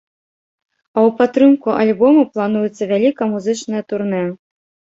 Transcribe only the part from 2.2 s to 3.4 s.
плануецца вялікае